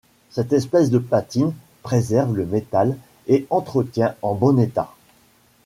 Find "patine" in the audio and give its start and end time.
0.97-1.53